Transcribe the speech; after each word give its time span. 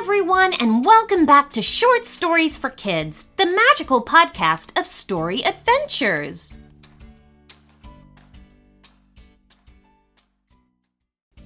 everyone, 0.00 0.54
and 0.54 0.82
welcome 0.82 1.26
back 1.26 1.52
to 1.52 1.60
Short 1.60 2.06
Stories 2.06 2.56
for 2.56 2.70
Kids, 2.70 3.26
the 3.36 3.44
magical 3.44 4.02
podcast 4.02 4.80
of 4.80 4.86
story 4.86 5.42
adventures. 5.44 6.56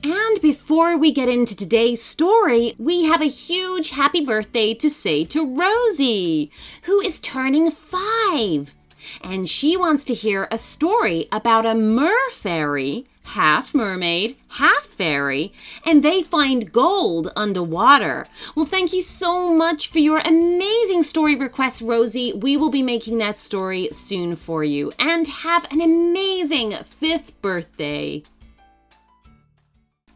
And 0.05 0.41
before 0.41 0.97
we 0.97 1.11
get 1.11 1.29
into 1.29 1.57
today's 1.57 2.01
story, 2.01 2.77
we 2.79 3.07
have 3.07 3.21
a 3.21 3.25
huge 3.25 3.91
happy 3.91 4.25
birthday 4.25 4.73
to 4.75 4.89
say 4.89 5.25
to 5.25 5.45
Rosie, 5.45 6.53
who 6.83 7.01
is 7.01 7.19
turning 7.19 7.73
five. 7.73 8.77
And 9.21 9.49
she 9.49 9.77
wants 9.77 10.05
to 10.05 10.15
hear 10.15 10.47
a 10.53 10.59
story 10.59 11.27
about 11.33 11.67
a 11.67 11.75
mer 11.75 12.31
fairy 12.31 13.07
half 13.25 13.75
mermaid, 13.75 14.37
half 14.49 14.85
fairy, 14.85 15.53
and 15.85 16.03
they 16.03 16.23
find 16.23 16.73
gold 16.73 17.33
underwater. 17.35 18.27
Well, 18.55 18.67
thank 18.67 18.93
you 18.93 19.03
so 19.03 19.53
much 19.53 19.89
for 19.89 19.99
your 19.99 20.21
amazing 20.25 21.03
story 21.03 21.35
request, 21.35 21.83
Rosie. 21.83 22.33
We 22.33 22.57
will 22.57 22.71
be 22.71 22.83
making 22.83 23.19
that 23.19 23.39
story 23.39 23.89
soon 23.93 24.37
for 24.37 24.63
you. 24.63 24.93
And 24.99 25.27
have 25.27 25.71
an 25.73 25.81
amazing 25.81 26.73
fifth 26.85 27.41
birthday. 27.43 28.23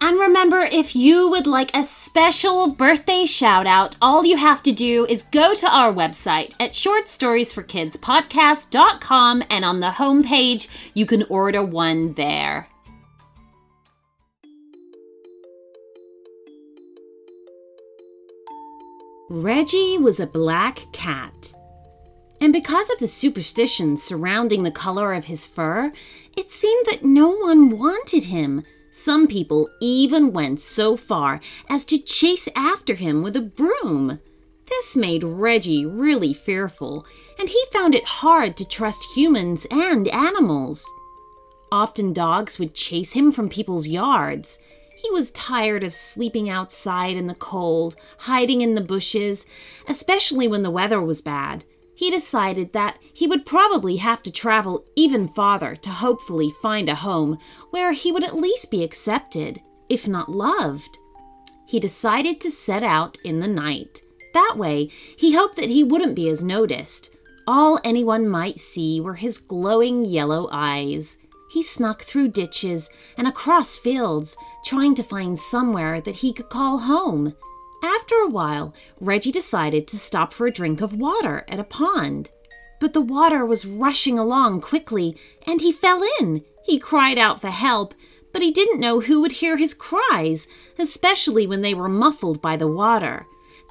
And 0.01 0.21
remember, 0.21 0.61
if 0.61 0.95
you 0.95 1.29
would 1.29 1.49
like 1.49 1.75
a 1.75 1.83
special 1.83 2.71
birthday 2.71 3.27
shout 3.27 3.67
out, 3.67 3.97
all 4.01 4.25
you 4.25 4.37
have 4.37 4.63
to 4.63 4.71
do 4.71 5.05
is 5.07 5.25
go 5.25 5.55
to 5.55 5.69
our 5.69 5.93
website 5.93 6.55
at 6.61 6.71
shortstoriesforkidspodcast.com 6.71 9.43
and 9.51 9.65
on 9.65 9.81
the 9.81 9.89
homepage, 9.89 10.69
you 10.95 11.05
can 11.05 11.25
order 11.25 11.65
one 11.65 12.13
there. 12.13 12.69
Reggie 19.31 19.99
was 19.99 20.19
a 20.19 20.27
black 20.27 20.91
cat. 20.91 21.53
And 22.41 22.51
because 22.51 22.89
of 22.89 22.99
the 22.99 23.09
superstitions 23.09 24.03
surrounding 24.03 24.63
the 24.63 24.71
color 24.71 25.13
of 25.13 25.27
his 25.27 25.45
fur, 25.45 25.93
it 26.35 26.51
seemed 26.51 26.87
that 26.87 27.05
no 27.05 27.29
one 27.29 27.79
wanted 27.79 28.25
him. 28.25 28.65
Some 28.91 29.27
people 29.27 29.69
even 29.83 30.33
went 30.33 30.61
so 30.61 30.97
far 30.97 31.41
as 31.69 31.85
to 31.87 31.99
chase 31.99 32.49
after 32.57 32.95
him 32.95 33.23
with 33.23 33.37
a 33.37 33.43
broom. 33.43 34.19
This 34.67 34.97
made 34.97 35.25
Reggie 35.25 35.85
really 35.85 36.33
fearful, 36.33 37.05
and 37.39 37.51
he 37.51 37.63
found 37.71 37.95
it 37.95 38.07
hard 38.07 38.57
to 38.57 38.67
trust 38.67 39.15
humans 39.15 39.67
and 39.71 40.09
animals. 40.09 40.91
Often 41.71 42.15
dogs 42.15 42.59
would 42.59 42.75
chase 42.75 43.13
him 43.13 43.31
from 43.31 43.51
people's 43.51 43.89
yards, 43.89 44.59
he 44.99 45.11
was 45.11 45.31
tired 45.31 45.85
of 45.85 45.95
sleeping 45.95 46.51
outside 46.51 47.17
in 47.17 47.27
the 47.27 47.35
cold, 47.35 47.95
hiding 48.19 48.61
in 48.61 48.75
the 48.75 48.81
bushes, 48.81 49.47
especially 49.87 50.49
when 50.49 50.63
the 50.63 50.71
weather 50.71 51.01
was 51.01 51.23
bad. 51.23 51.65
He 51.95 52.11
decided 52.11 52.73
that 52.73 52.99
he 53.13 53.27
would 53.27 53.47
probably 53.47 53.97
have 53.97 54.23
to 54.25 54.31
travel 54.31 54.85
even 54.97 55.29
farther 55.29 55.75
to 55.77 55.91
hopefully 55.91 56.53
find 56.63 56.89
a 56.89 56.95
home 56.95 57.39
where 57.71 57.93
he 57.93 58.13
would 58.13 58.25
at 58.25 58.37
least 58.37 58.71
be 58.71 58.85
accepted, 58.85 59.61
if 59.89 60.07
not 60.07 60.31
loved. 60.31 60.99
He 61.67 61.81
decided 61.81 62.41
to 62.41 62.51
set 62.51 62.83
out 62.83 63.19
in 63.25 63.41
the 63.41 63.49
night. 63.49 64.01
That 64.35 64.55
way, 64.57 64.91
he 65.17 65.35
hoped 65.35 65.57
that 65.57 65.71
he 65.71 65.83
wouldn't 65.83 66.15
be 66.15 66.29
as 66.29 66.45
noticed. 66.45 67.11
All 67.47 67.81
anyone 67.83 68.29
might 68.29 68.61
see 68.61 69.01
were 69.01 69.15
his 69.15 69.39
glowing 69.39 70.05
yellow 70.05 70.49
eyes. 70.53 71.19
He 71.51 71.63
snuck 71.63 72.03
through 72.03 72.29
ditches 72.29 72.91
and 73.17 73.27
across 73.27 73.77
fields, 73.77 74.37
trying 74.65 74.95
to 74.97 75.03
find 75.03 75.39
somewhere 75.39 76.01
that 76.01 76.17
he 76.17 76.33
could 76.33 76.51
call 76.51 76.79
home. 76.79 77.35
After 77.83 78.17
a 78.17 78.29
while, 78.29 78.75
Reggie 79.01 79.33
decided 79.33 79.87
to 79.89 79.99
stop 79.99 80.33
for 80.33 80.47
a 80.47 80.53
drink 80.53 80.81
of 80.81 80.95
water 80.95 81.45
at 81.49 81.61
a 81.61 81.65
pond. 81.65 82.31
But 82.81 82.93
the 82.93 83.01
water 83.01 83.45
was 83.47 83.67
rushing 83.67 84.19
along 84.19 84.61
quickly, 84.61 85.17
and 85.47 85.61
he 85.61 85.73
fell 85.73 86.03
in. 86.21 86.45
He 86.65 86.79
cried 86.79 87.19
out 87.19 87.41
for 87.41 87.49
help, 87.49 87.95
but 88.33 88.43
he 88.43 88.53
didn't 88.53 88.81
know 88.81 89.01
who 89.01 89.21
would 89.21 89.33
hear 89.33 89.57
his 89.57 89.75
cries, 89.75 90.49
especially 90.79 91.47
when 91.47 91.63
they 91.63 91.75
were 91.75 91.89
muffled 91.89 92.43
by 92.43 92.57
the 92.57 92.69
water. 92.69 93.27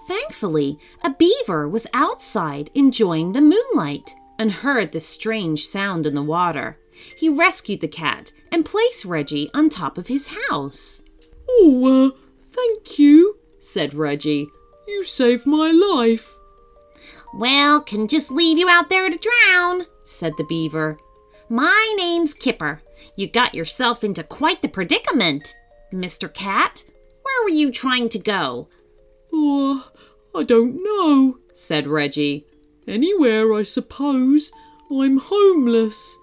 Thankfully, 0.08 0.80
a 1.04 1.10
beaver 1.10 1.68
was 1.68 1.86
outside 1.94 2.70
enjoying 2.74 3.34
the 3.34 3.42
moonlight 3.42 4.16
and 4.40 4.52
heard 4.52 4.92
the 4.92 5.00
strange 5.00 5.68
sound 5.68 6.06
in 6.06 6.16
the 6.16 6.24
water. 6.24 6.80
He 7.18 7.30
rescued 7.30 7.82
the 7.82 7.88
cat 7.88 8.32
and 8.52 8.66
placed 8.66 9.06
Reggie 9.06 9.50
on 9.54 9.70
top 9.70 9.98
of 9.98 10.08
his 10.08 10.36
house. 10.50 11.02
Oh, 11.50 12.12
uh, 12.14 12.18
thank 12.52 13.00
you, 13.00 13.38
said 13.60 13.94
Reggie. 13.94 14.48
You 14.88 15.04
saved 15.04 15.46
my 15.46 15.72
life. 15.72 16.36
Well, 17.34 17.82
can 17.82 18.08
just 18.08 18.32
leave 18.32 18.58
you 18.58 18.70
out 18.70 18.90
there 18.90 19.10
to 19.10 19.18
drown, 19.18 19.86
said 20.04 20.34
the 20.38 20.46
beaver. 20.46 20.98
My 21.50 21.94
name's 21.98 22.34
Kipper. 22.34 22.82
You 23.16 23.28
got 23.28 23.56
yourself 23.56 24.04
into 24.04 24.24
quite 24.24 24.62
the 24.62 24.70
predicament, 24.70 25.54
Mr. 25.94 26.34
Cat. 26.34 26.84
Where 27.24 27.44
were 27.44 27.50
you 27.50 27.72
trying 27.72 28.10
to 28.10 28.20
go? 28.20 28.70
Oh, 29.34 29.92
I 30.36 30.44
don't 30.44 30.82
know, 30.84 31.40
said 31.54 31.88
Reggie. 31.88 32.46
Anywhere, 32.88 33.54
I 33.54 33.64
suppose. 33.64 34.52
I'm 34.90 35.18
homeless. 35.18 36.18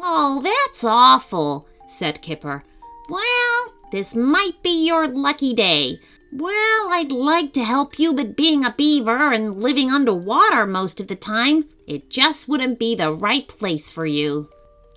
Oh, 0.00 0.40
that's 0.42 0.84
awful, 0.84 1.66
said 1.86 2.22
Kipper. 2.22 2.62
Well, 3.08 3.72
this 3.90 4.14
might 4.14 4.62
be 4.62 4.86
your 4.86 5.08
lucky 5.08 5.54
day. 5.54 6.00
Well, 6.32 6.88
I'd 6.90 7.10
like 7.10 7.54
to 7.54 7.64
help 7.64 7.98
you, 7.98 8.12
but 8.12 8.36
being 8.36 8.64
a 8.64 8.74
beaver 8.76 9.32
and 9.32 9.62
living 9.62 9.90
underwater 9.90 10.66
most 10.66 11.00
of 11.00 11.08
the 11.08 11.16
time, 11.16 11.64
it 11.86 12.10
just 12.10 12.48
wouldn't 12.48 12.78
be 12.78 12.94
the 12.94 13.12
right 13.12 13.48
place 13.48 13.90
for 13.90 14.04
you. 14.04 14.50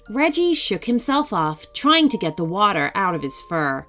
Reggie 0.09 0.53
shook 0.53 0.85
himself 0.85 1.31
off, 1.31 1.71
trying 1.73 2.09
to 2.09 2.17
get 2.17 2.35
the 2.35 2.43
water 2.43 2.91
out 2.93 3.15
of 3.15 3.21
his 3.21 3.39
fur. 3.47 3.85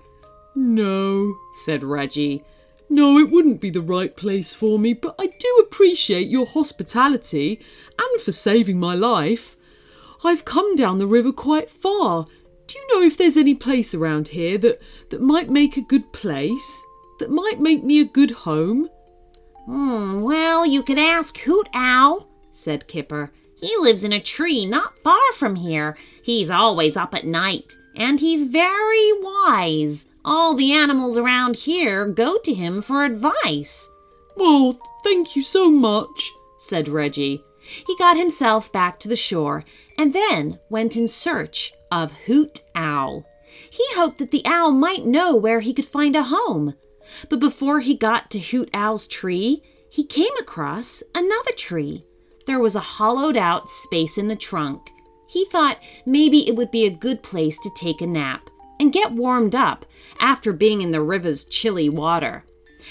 No, 0.54 1.34
said 1.52 1.82
Reggie. 1.82 2.44
No, 2.88 3.18
it 3.18 3.30
wouldn't 3.30 3.60
be 3.60 3.70
the 3.70 3.80
right 3.80 4.14
place 4.14 4.54
for 4.54 4.78
me, 4.78 4.92
but 4.92 5.16
I 5.18 5.26
do 5.26 5.64
appreciate 5.66 6.28
your 6.28 6.46
hospitality 6.46 7.58
and 7.98 8.20
for 8.20 8.30
saving 8.30 8.78
my 8.78 8.94
life. 8.94 9.56
I've 10.24 10.44
come 10.44 10.76
down 10.76 10.98
the 10.98 11.06
river 11.06 11.32
quite 11.32 11.70
far. 11.70 12.26
Do 12.66 12.78
you 12.78 12.86
know 12.92 13.06
if 13.06 13.16
there's 13.16 13.36
any 13.36 13.54
place 13.54 13.94
around 13.94 14.28
here 14.28 14.56
that, 14.58 14.80
that 15.10 15.20
might 15.20 15.50
make 15.50 15.76
a 15.76 15.82
good 15.82 16.12
place? 16.12 16.82
That 17.18 17.30
might 17.30 17.60
make 17.60 17.82
me 17.84 18.00
a 18.00 18.04
good 18.04 18.30
home? 18.30 18.88
Hmm, 19.66 20.22
well, 20.22 20.66
you 20.66 20.82
could 20.82 20.98
ask 20.98 21.38
Hoot 21.38 21.68
Owl, 21.74 22.28
said 22.50 22.86
Kipper. 22.86 23.32
He 23.56 23.76
lives 23.78 24.04
in 24.04 24.12
a 24.12 24.20
tree 24.20 24.66
not 24.66 24.98
far 24.98 25.32
from 25.34 25.56
here. 25.56 25.96
He's 26.22 26.50
always 26.50 26.96
up 26.96 27.14
at 27.14 27.26
night, 27.26 27.72
and 27.94 28.18
he's 28.18 28.46
very 28.46 29.12
wise. 29.20 30.08
All 30.24 30.54
the 30.54 30.72
animals 30.72 31.16
around 31.16 31.56
here 31.56 32.06
go 32.06 32.38
to 32.38 32.54
him 32.54 32.82
for 32.82 33.04
advice. 33.04 33.88
Well, 34.36 34.80
thank 35.04 35.36
you 35.36 35.42
so 35.42 35.70
much, 35.70 36.32
said 36.58 36.88
Reggie. 36.88 37.44
He 37.60 37.96
got 37.96 38.16
himself 38.16 38.72
back 38.72 38.98
to 39.00 39.08
the 39.08 39.16
shore 39.16 39.64
and 40.02 40.12
then 40.12 40.58
went 40.68 40.96
in 40.96 41.06
search 41.06 41.72
of 41.92 42.22
Hoot 42.26 42.62
Owl. 42.74 43.24
He 43.70 43.84
hoped 43.94 44.18
that 44.18 44.32
the 44.32 44.44
owl 44.44 44.72
might 44.72 45.06
know 45.06 45.36
where 45.36 45.60
he 45.60 45.72
could 45.72 45.84
find 45.84 46.16
a 46.16 46.24
home. 46.24 46.74
But 47.28 47.38
before 47.38 47.78
he 47.78 47.94
got 47.94 48.28
to 48.32 48.40
Hoot 48.40 48.68
Owl's 48.74 49.06
tree, 49.06 49.62
he 49.88 50.04
came 50.04 50.36
across 50.40 51.04
another 51.14 51.52
tree. 51.56 52.04
There 52.48 52.58
was 52.58 52.74
a 52.74 52.80
hollowed 52.80 53.36
out 53.36 53.70
space 53.70 54.18
in 54.18 54.26
the 54.26 54.34
trunk. 54.34 54.90
He 55.28 55.44
thought 55.44 55.80
maybe 56.04 56.48
it 56.48 56.56
would 56.56 56.72
be 56.72 56.84
a 56.84 56.90
good 56.90 57.22
place 57.22 57.56
to 57.60 57.70
take 57.76 58.00
a 58.00 58.06
nap 58.08 58.50
and 58.80 58.92
get 58.92 59.12
warmed 59.12 59.54
up 59.54 59.86
after 60.18 60.52
being 60.52 60.80
in 60.80 60.90
the 60.90 61.00
river's 61.00 61.44
chilly 61.44 61.88
water. 61.88 62.44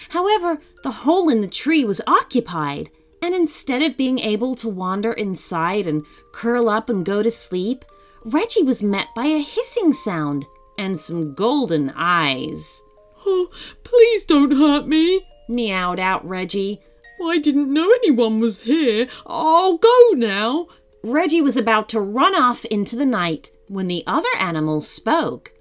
However, 0.07 0.62
the 0.83 0.91
hole 0.91 1.27
in 1.27 1.41
the 1.41 1.50
tree 1.50 1.83
was 1.83 2.00
occupied, 2.07 2.89
and 3.21 3.35
instead 3.35 3.81
of 3.81 3.97
being 3.97 4.19
able 4.19 4.56
to 4.56 4.69
wander 4.69 5.13
inside 5.13 5.88
and 5.88 6.06
curl 6.31 6.69
up 6.69 6.89
and 6.89 7.06
go 7.06 7.21
to 7.21 7.31
sleep, 7.31 7.85
Reggie 8.23 8.63
was 8.63 8.83
met 8.83 9.07
by 9.15 9.25
a 9.25 9.39
hissing 9.39 9.94
sound 9.94 10.45
and 10.77 11.00
some 11.00 11.33
golden 11.33 11.91
eyes. 11.95 12.81
Oh, 13.25 13.50
please 13.83 14.25
don't 14.25 14.51
hurt 14.51 14.88
me, 14.88 15.27
meowed 15.47 16.00
out 16.00 16.27
Reggie. 16.27 16.81
I 17.23 17.38
didn't 17.38 17.71
know 17.71 17.91
anyone 18.03 18.39
was 18.39 18.63
here. 18.63 19.07
I'll 19.27 19.77
go 19.77 20.09
now. 20.13 20.68
Reggie 21.03 21.41
was 21.41 21.57
about 21.57 21.89
to 21.89 22.01
run 22.01 22.35
off 22.35 22.65
into 22.65 22.95
the 22.95 23.06
night 23.06 23.51
when 23.68 23.88
the 23.88 24.03
other 24.07 24.29
animal 24.39 24.81
spoke. 24.81 25.51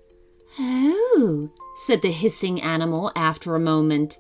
Oh, 0.59 1.51
said 1.77 2.03
the 2.03 2.11
hissing 2.11 2.61
animal 2.61 3.13
after 3.15 3.55
a 3.55 3.61
moment. 3.61 4.19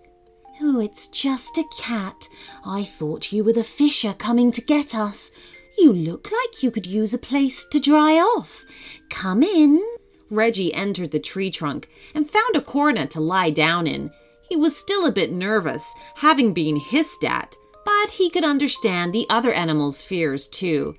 Oh, 0.62 0.78
it's 0.78 1.08
just 1.08 1.56
a 1.56 1.64
cat. 1.78 2.28
I 2.66 2.84
thought 2.84 3.32
you 3.32 3.42
were 3.42 3.52
the 3.54 3.64
fisher 3.64 4.12
coming 4.12 4.50
to 4.52 4.60
get 4.60 4.94
us. 4.94 5.30
You 5.78 5.92
look 5.92 6.30
like 6.30 6.62
you 6.62 6.70
could 6.70 6.86
use 6.86 7.14
a 7.14 7.18
place 7.18 7.66
to 7.68 7.80
dry 7.80 8.14
off. 8.14 8.64
Come 9.08 9.42
in. 9.42 9.82
Reggie 10.28 10.74
entered 10.74 11.12
the 11.12 11.18
tree 11.18 11.50
trunk 11.50 11.88
and 12.14 12.28
found 12.28 12.56
a 12.56 12.60
corner 12.60 13.06
to 13.06 13.20
lie 13.20 13.50
down 13.50 13.86
in. 13.86 14.10
He 14.42 14.54
was 14.56 14.76
still 14.76 15.06
a 15.06 15.12
bit 15.12 15.32
nervous, 15.32 15.94
having 16.16 16.52
been 16.52 16.76
hissed 16.76 17.24
at, 17.24 17.56
but 17.84 18.10
he 18.10 18.28
could 18.28 18.44
understand 18.44 19.12
the 19.12 19.26
other 19.30 19.52
animals' 19.52 20.02
fears 20.02 20.46
too. 20.46 20.94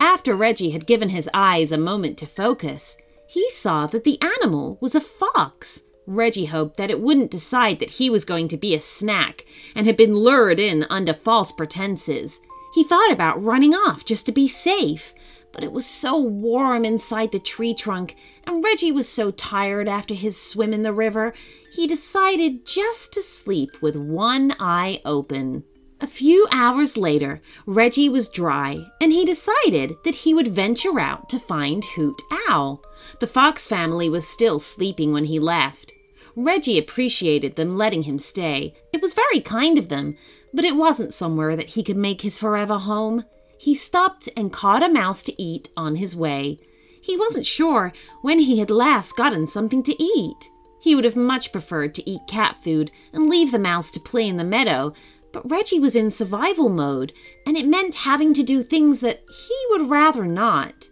After 0.00 0.34
Reggie 0.34 0.70
had 0.70 0.86
given 0.86 1.10
his 1.10 1.28
eyes 1.34 1.70
a 1.70 1.78
moment 1.78 2.16
to 2.18 2.26
focus, 2.26 2.96
he 3.28 3.48
saw 3.50 3.86
that 3.88 4.04
the 4.04 4.20
animal 4.22 4.78
was 4.80 4.94
a 4.94 5.00
fox. 5.00 5.82
Reggie 6.06 6.46
hoped 6.46 6.76
that 6.76 6.90
it 6.90 7.00
wouldn't 7.00 7.30
decide 7.30 7.78
that 7.78 7.90
he 7.90 8.10
was 8.10 8.24
going 8.24 8.48
to 8.48 8.56
be 8.56 8.74
a 8.74 8.80
snack 8.80 9.44
and 9.74 9.86
had 9.86 9.96
been 9.96 10.16
lured 10.16 10.58
in 10.58 10.84
under 10.90 11.14
false 11.14 11.52
pretenses. 11.52 12.40
He 12.74 12.84
thought 12.84 13.12
about 13.12 13.42
running 13.42 13.74
off 13.74 14.04
just 14.04 14.26
to 14.26 14.32
be 14.32 14.48
safe, 14.48 15.14
but 15.52 15.62
it 15.62 15.72
was 15.72 15.86
so 15.86 16.18
warm 16.18 16.84
inside 16.84 17.30
the 17.30 17.38
tree 17.38 17.74
trunk, 17.74 18.16
and 18.44 18.64
Reggie 18.64 18.92
was 18.92 19.08
so 19.08 19.30
tired 19.30 19.88
after 19.88 20.14
his 20.14 20.40
swim 20.40 20.72
in 20.72 20.82
the 20.82 20.92
river, 20.92 21.34
he 21.72 21.86
decided 21.86 22.66
just 22.66 23.12
to 23.12 23.22
sleep 23.22 23.80
with 23.80 23.96
one 23.96 24.54
eye 24.58 25.00
open. 25.04 25.64
A 26.02 26.06
few 26.08 26.48
hours 26.50 26.96
later, 26.96 27.40
Reggie 27.64 28.08
was 28.08 28.28
dry, 28.28 28.88
and 29.00 29.12
he 29.12 29.24
decided 29.24 29.94
that 30.02 30.16
he 30.16 30.34
would 30.34 30.48
venture 30.48 30.98
out 30.98 31.28
to 31.28 31.38
find 31.38 31.84
Hoot 31.84 32.20
Owl. 32.48 32.82
The 33.20 33.28
Fox 33.28 33.68
family 33.68 34.08
was 34.08 34.26
still 34.26 34.58
sleeping 34.58 35.12
when 35.12 35.26
he 35.26 35.38
left. 35.38 35.92
Reggie 36.34 36.76
appreciated 36.76 37.54
them 37.54 37.76
letting 37.76 38.02
him 38.02 38.18
stay. 38.18 38.74
It 38.92 39.00
was 39.00 39.14
very 39.14 39.38
kind 39.38 39.78
of 39.78 39.90
them, 39.90 40.16
but 40.52 40.64
it 40.64 40.74
wasn't 40.74 41.14
somewhere 41.14 41.54
that 41.54 41.70
he 41.70 41.84
could 41.84 41.96
make 41.96 42.22
his 42.22 42.36
forever 42.36 42.78
home. 42.78 43.24
He 43.56 43.72
stopped 43.72 44.28
and 44.36 44.52
caught 44.52 44.82
a 44.82 44.88
mouse 44.88 45.22
to 45.22 45.40
eat 45.40 45.70
on 45.76 45.94
his 45.94 46.16
way. 46.16 46.58
He 47.00 47.16
wasn't 47.16 47.46
sure 47.46 47.92
when 48.22 48.40
he 48.40 48.58
had 48.58 48.72
last 48.72 49.16
gotten 49.16 49.46
something 49.46 49.84
to 49.84 50.02
eat. 50.02 50.48
He 50.80 50.96
would 50.96 51.04
have 51.04 51.14
much 51.14 51.52
preferred 51.52 51.94
to 51.94 52.10
eat 52.10 52.26
cat 52.26 52.56
food 52.64 52.90
and 53.12 53.28
leave 53.28 53.52
the 53.52 53.58
mouse 53.60 53.92
to 53.92 54.00
play 54.00 54.26
in 54.26 54.36
the 54.36 54.42
meadow, 54.42 54.94
but 55.32 55.48
Reggie 55.50 55.80
was 55.80 55.96
in 55.96 56.10
survival 56.10 56.68
mode, 56.68 57.12
and 57.46 57.56
it 57.56 57.66
meant 57.66 57.94
having 57.96 58.34
to 58.34 58.42
do 58.42 58.62
things 58.62 59.00
that 59.00 59.22
he 59.28 59.56
would 59.70 59.88
rather 59.90 60.24
not. 60.24 60.88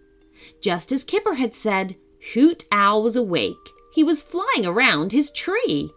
Just 0.61 0.93
as 0.93 1.05
Kipper 1.05 1.35
had 1.35 1.55
said, 1.55 1.97
Hoot 2.35 2.65
Owl 2.71 3.03
was 3.03 3.17
awake. 3.17 3.55
He 3.93 4.05
was 4.05 4.23
flying 4.23 4.65
around 4.65 5.13
his 5.13 5.33
tree. 5.33 5.93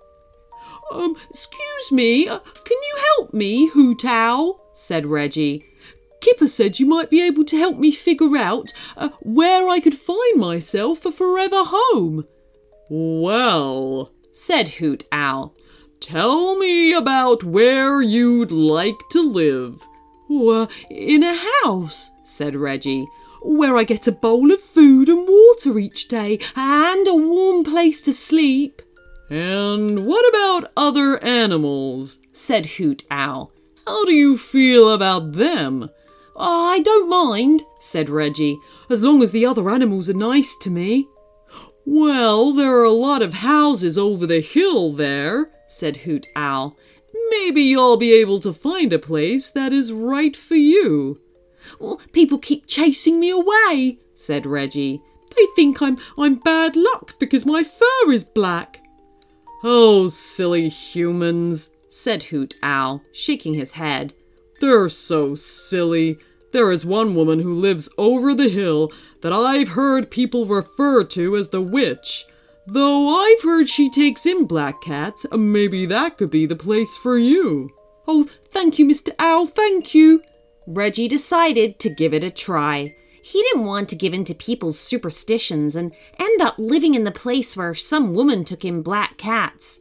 Um, 0.92 1.16
excuse 1.30 1.92
me, 1.92 2.28
uh, 2.28 2.40
can 2.40 2.78
you 2.78 3.04
help 3.16 3.34
me, 3.34 3.68
Hoot 3.70 4.06
Owl? 4.06 4.60
said 4.74 5.06
Reggie. 5.06 5.66
Kipper 6.22 6.48
said 6.48 6.80
you 6.80 6.86
might 6.86 7.10
be 7.10 7.22
able 7.22 7.44
to 7.46 7.58
help 7.58 7.78
me 7.78 7.92
figure 7.92 8.38
out 8.38 8.72
uh, 8.96 9.10
where 9.20 9.68
I 9.68 9.80
could 9.80 9.96
find 9.96 10.40
myself 10.40 11.06
a 11.06 11.12
forever 11.12 11.64
home. 11.66 12.26
Well, 12.90 14.12
said 14.32 14.70
Hoot 14.70 15.06
Owl, 15.12 15.54
Tell 16.04 16.58
me 16.58 16.92
about 16.92 17.46
where 17.46 18.02
you'd 18.02 18.52
like 18.52 19.00
to 19.12 19.22
live. 19.22 19.88
In 20.90 21.24
a 21.24 21.34
house, 21.64 22.12
said 22.26 22.58
Reggie, 22.58 23.08
where 23.42 23.78
I 23.78 23.86
get 23.86 24.06
a 24.06 24.12
bowl 24.12 24.52
of 24.52 24.60
food 24.60 25.08
and 25.08 25.26
water 25.26 25.80
each 25.80 26.10
day 26.10 26.40
and 26.58 27.08
a 27.08 27.16
warm 27.16 27.64
place 27.64 28.02
to 28.02 28.12
sleep. 28.12 28.82
And 29.30 30.06
what 30.06 30.28
about 30.28 30.74
other 30.76 31.24
animals? 31.24 32.20
said 32.34 32.66
Hoot 32.66 33.06
Owl. 33.10 33.54
How 33.88 34.04
do 34.04 34.12
you 34.12 34.38
feel 34.38 34.92
about 34.92 35.32
them? 35.32 35.90
Oh, 36.36 36.66
I 36.66 36.82
don't 36.82 37.10
mind, 37.10 37.64
said 37.80 38.10
Reggie, 38.10 38.60
as 38.90 39.02
long 39.02 39.24
as 39.24 39.32
the 39.32 39.46
other 39.46 39.70
animals 39.70 40.10
are 40.10 40.14
nice 40.14 40.58
to 40.64 40.70
me. 40.70 41.08
Well, 41.86 42.52
there 42.52 42.78
are 42.78 42.84
a 42.84 42.92
lot 42.92 43.22
of 43.22 43.36
houses 43.36 43.98
over 43.98 44.28
the 44.28 44.42
hill 44.42 44.92
there, 44.92 45.53
said 45.74 45.98
Hoot 45.98 46.28
Owl. 46.36 46.78
Maybe 47.30 47.62
you'll 47.62 47.98
be 47.98 48.14
able 48.14 48.40
to 48.42 48.54
find 48.54 48.94
a 48.94 49.00
place 49.00 49.50
that 49.52 49.74
is 49.74 49.92
right 49.92 50.36
for 50.36 50.56
you. 50.56 51.20
Well, 51.80 52.02
people 52.12 52.38
keep 52.38 52.68
chasing 52.68 53.20
me 53.20 53.30
away, 53.30 54.00
said 54.14 54.46
Reggie. 54.46 55.02
They 55.36 55.48
think 55.56 55.82
I'm 55.82 55.98
I'm 56.18 56.36
bad 56.36 56.76
luck 56.76 57.16
because 57.20 57.46
my 57.46 57.64
fur 57.64 58.12
is 58.12 58.24
black. 58.24 58.82
Oh, 59.64 60.08
silly 60.10 60.70
humans, 60.70 61.74
said 61.90 62.24
Hoot 62.24 62.56
Owl, 62.62 63.02
shaking 63.14 63.54
his 63.54 63.74
head. 63.74 64.14
They're 64.60 64.90
so 64.90 65.36
silly. 65.36 66.18
There 66.52 66.72
is 66.72 66.86
one 66.86 67.16
woman 67.16 67.40
who 67.40 67.54
lives 67.54 67.90
over 67.98 68.36
the 68.36 68.50
hill 68.50 68.92
that 69.22 69.34
I've 69.34 69.70
heard 69.70 70.12
people 70.12 70.46
refer 70.46 71.04
to 71.06 71.36
as 71.36 71.50
the 71.50 71.62
witch. 71.62 72.26
Though 72.66 73.10
I've 73.10 73.42
heard 73.42 73.68
she 73.68 73.90
takes 73.90 74.26
in 74.26 74.46
black 74.46 74.82
cats, 74.82 75.26
maybe 75.32 75.86
that 75.86 76.18
could 76.18 76.30
be 76.30 76.46
the 76.46 76.56
place 76.56 76.96
for 76.96 77.18
you. 77.18 77.70
Oh, 78.08 78.28
thank 78.52 78.80
you, 78.80 78.86
Mr. 78.86 79.10
Owl, 79.20 79.48
thank 79.48 79.94
you. 79.94 80.22
Reggie 80.66 81.10
decided 81.10 81.78
to 81.80 81.90
give 81.90 82.14
it 82.14 82.24
a 82.24 82.30
try. 82.30 82.96
He 83.22 83.42
didn't 83.42 83.66
want 83.66 83.90
to 83.90 83.96
give 83.96 84.14
in 84.14 84.24
to 84.26 84.34
people's 84.34 84.80
superstitions 84.80 85.76
and 85.76 85.94
end 86.20 86.42
up 86.42 86.56
living 86.58 86.94
in 86.94 87.04
the 87.04 87.12
place 87.12 87.56
where 87.56 87.76
some 87.76 88.14
woman 88.14 88.44
took 88.44 88.64
in 88.64 88.82
black 88.82 89.18
cats. 89.18 89.80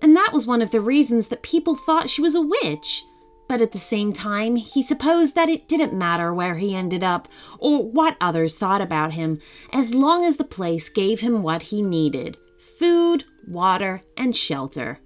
And 0.00 0.16
that 0.16 0.30
was 0.32 0.46
one 0.46 0.62
of 0.62 0.70
the 0.70 0.80
reasons 0.80 1.28
that 1.28 1.42
people 1.42 1.76
thought 1.76 2.10
she 2.10 2.22
was 2.22 2.34
a 2.34 2.42
witch. 2.42 3.04
But 3.52 3.60
at 3.60 3.72
the 3.72 3.78
same 3.78 4.14
time, 4.14 4.56
he 4.56 4.82
supposed 4.82 5.34
that 5.34 5.50
it 5.50 5.68
didn't 5.68 5.92
matter 5.92 6.32
where 6.32 6.54
he 6.54 6.74
ended 6.74 7.04
up 7.04 7.28
or 7.58 7.84
what 7.84 8.16
others 8.18 8.56
thought 8.56 8.80
about 8.80 9.12
him, 9.12 9.40
as 9.74 9.94
long 9.94 10.24
as 10.24 10.38
the 10.38 10.42
place 10.44 10.88
gave 10.88 11.20
him 11.20 11.42
what 11.42 11.64
he 11.64 11.82
needed 11.82 12.38
food, 12.58 13.24
water, 13.46 14.00
and 14.16 14.34
shelter. 14.34 15.00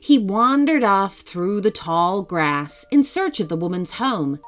He 0.00 0.16
wandered 0.16 0.84
off 0.84 1.22
through 1.22 1.60
the 1.60 1.72
tall 1.72 2.22
grass 2.22 2.86
in 2.92 3.02
search 3.02 3.40
of 3.40 3.48
the 3.48 3.56
woman's 3.56 3.94
home. 3.94 4.38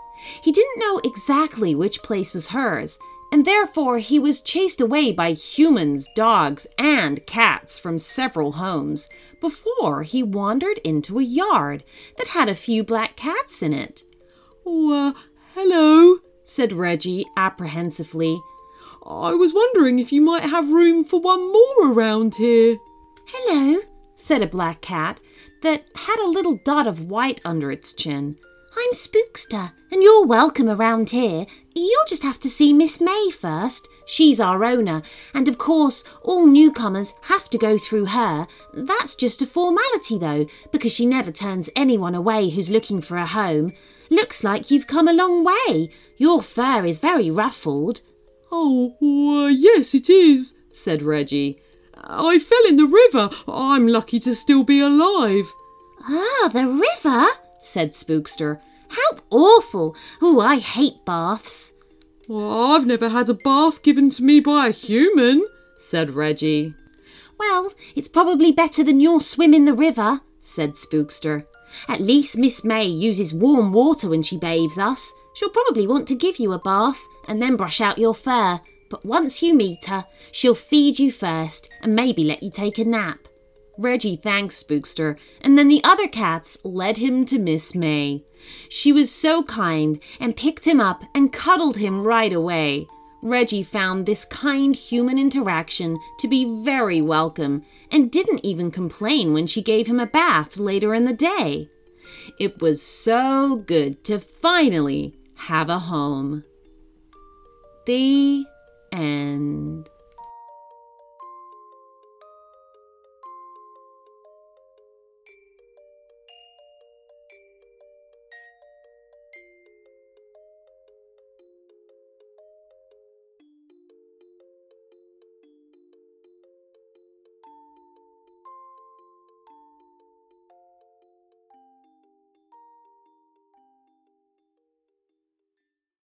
He 0.45 0.53
didn't 0.53 0.79
know 0.79 1.01
exactly 1.03 1.75
which 1.75 2.05
place 2.05 2.33
was 2.33 2.51
hers, 2.51 3.01
and 3.33 3.45
therefore 3.45 3.99
he 3.99 4.19
was 4.19 4.41
chased 4.41 4.81
away 4.81 5.13
by 5.13 5.33
humans, 5.33 6.09
dogs, 6.15 6.67
and 6.79 7.25
cats 7.27 7.79
from 7.79 7.99
several 7.99 8.53
homes 8.53 9.09
before 9.41 10.03
he 10.03 10.23
wandered 10.23 10.79
into 10.79 11.19
a 11.19 11.23
yard 11.23 11.85
that 12.17 12.29
had 12.29 12.49
a 12.49 12.55
few 12.55 12.85
black 12.85 13.17
cats 13.17 13.63
in 13.63 13.73
it. 13.73 14.03
Oh, 14.67 14.93
uh, 14.93 15.21
hello, 15.55 16.19
said 16.43 16.73
Reggie 16.73 17.27
apprehensively. 17.37 18.41
I 19.07 19.33
was 19.33 19.55
wondering 19.55 19.99
if 19.99 20.13
you 20.13 20.21
might 20.21 20.45
have 20.45 20.71
room 20.71 21.05
for 21.05 21.21
one 21.21 21.53
more 21.53 21.93
around 21.93 22.35
here. 22.35 22.79
Hello, 23.27 23.81
said 24.15 24.43
a 24.43 24.47
black 24.47 24.81
cat 24.81 25.21
that 25.63 25.85
had 25.95 26.19
a 26.21 26.29
little 26.29 26.61
dot 26.65 26.87
of 26.87 27.05
white 27.05 27.41
under 27.45 27.71
its 27.71 27.93
chin. 27.93 28.37
I'm 28.77 28.93
Spookster, 28.93 29.73
and 29.91 30.03
you're 30.03 30.25
welcome 30.25 30.69
around 30.69 31.11
here. 31.11 31.45
You'll 31.75 32.05
just 32.07 32.23
have 32.23 32.39
to 32.41 32.51
see 32.51 32.73
Miss 32.73 33.01
May 33.01 33.31
first. 33.31 33.89
She's 34.07 34.39
our 34.39 34.65
owner, 34.65 35.03
and 35.35 35.49
of 35.49 35.59
course, 35.59 36.05
all 36.23 36.47
newcomers 36.47 37.15
have 37.23 37.51
to 37.51 37.59
go 37.59 37.79
through 37.79 38.07
her. 38.07 38.47
That's 38.73 39.17
just 39.17 39.43
a 39.43 39.47
formality, 39.47 40.19
though, 40.19 40.47
because 40.71 40.93
she 40.93 41.05
never 41.05 41.33
turns 41.33 41.69
anyone 41.75 42.15
away 42.15 42.51
who's 42.51 42.71
looking 42.71 43.01
for 43.01 43.17
a 43.17 43.27
home. 43.27 43.73
Looks 44.09 44.45
like 44.45 44.71
you've 44.71 44.87
come 44.87 45.09
a 45.09 45.13
long 45.13 45.45
way. 45.45 45.91
Your 46.17 46.43
fur 46.43 46.85
is 46.85 47.01
very 47.01 47.31
ruffled. 47.31 48.03
Oh, 48.53 48.97
uh, 49.03 49.49
yes, 49.49 49.95
it 49.95 50.09
is, 50.09 50.55
said 50.71 51.03
Reggie. 51.03 51.61
I 51.95 52.39
fell 52.39 52.67
in 52.69 52.77
the 52.77 52.87
river. 52.87 53.31
I'm 53.49 53.89
lucky 53.89 54.19
to 54.21 54.35
still 54.35 54.65
be 54.65 54.81
alive. 54.81 55.53
Ah, 56.03 56.51
the 56.53 56.67
river, 56.67 57.27
said 57.61 57.91
Spookster. 57.91 58.61
How 58.89 59.19
awful! 59.31 59.95
Oh, 60.21 60.41
I 60.41 60.59
hate 60.59 61.05
baths. 61.05 61.73
Well, 62.27 62.73
I've 62.73 62.87
never 62.87 63.09
had 63.09 63.29
a 63.29 63.35
bath 63.35 63.83
given 63.83 64.11
to 64.11 64.23
me 64.23 64.41
by 64.41 64.69
a 64.69 64.73
human, 64.73 65.45
said 65.79 66.11
Reggie. 66.11 66.75
Well, 67.39 67.73
it's 67.97 68.09
probably 68.09 68.53
better 68.53 68.85
than 68.85 69.01
your 69.01 69.21
swim 69.21 69.55
in 69.55 69.65
the 69.65 69.75
river, 69.75 70.21
said 70.39 70.73
Spookster. 70.73 71.47
At 71.89 72.01
least 72.01 72.37
Miss 72.37 72.65
May 72.65 72.87
uses 72.87 73.33
warm 73.33 73.73
water 73.73 74.09
when 74.09 74.23
she 74.23 74.37
bathes 74.37 74.79
us. 74.79 75.13
She'll 75.35 75.49
probably 75.51 75.87
want 75.87 76.09
to 76.09 76.15
give 76.15 76.39
you 76.39 76.53
a 76.53 76.59
bath 76.59 77.01
and 77.29 77.41
then 77.41 77.57
brush 77.57 77.81
out 77.81 77.99
your 77.99 78.15
fur. 78.15 78.61
But 78.91 79.07
once 79.07 79.43
you 79.43 79.55
meet 79.55 79.85
her, 79.87 80.05
she'll 80.33 80.55
feed 80.55 80.99
you 80.99 81.13
first 81.13 81.71
and 81.81 81.95
maybe 81.95 82.25
let 82.25 82.43
you 82.43 82.51
take 82.51 82.79
a 82.79 82.85
nap. 82.85 83.29
Reggie 83.81 84.17
thanked 84.17 84.53
Spookster, 84.53 85.17
and 85.41 85.57
then 85.57 85.67
the 85.69 85.83
other 85.83 86.07
cats 86.07 86.59
led 86.65 86.99
him 86.99 87.25
to 87.25 87.39
Miss 87.39 87.75
May. 87.75 88.27
She 88.69 88.93
was 88.93 89.11
so 89.11 89.43
kind 89.43 89.99
and 90.21 90.37
picked 90.37 90.67
him 90.67 90.83
up 90.83 91.05
and 91.15 91.33
cuddled 91.33 91.79
him 91.79 92.03
right 92.03 92.33
away. 92.33 92.87
Reggie 93.23 93.63
found 93.63 94.05
this 94.05 94.27
kind 94.27 94.77
human 94.77 95.19
interaction 95.19 95.99
to 96.19 96.29
be 96.29 96.63
very 96.63 97.01
welcome 97.01 97.65
and 97.91 98.11
didn't 98.11 98.45
even 98.45 98.71
complain 98.71 99.33
when 99.33 99.47
she 99.47 99.63
gave 99.63 99.87
him 99.87 99.99
a 99.99 100.07
bath 100.07 100.59
later 100.59 100.95
in 100.95 101.07
the 101.07 101.15
day. 101.15 101.71
It 102.39 102.61
was 102.61 102.83
so 102.83 103.57
good 103.57 104.05
to 104.05 104.21
finally 104.21 105.15
have 105.37 105.71
a 105.71 105.79
home. 105.79 106.45
The 107.87 108.45
end. 108.93 109.89